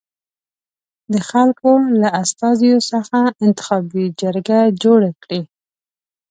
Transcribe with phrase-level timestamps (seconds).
[1.13, 5.41] د خلکو له استازیو څخه انتخابي جرګه جوړه کړي.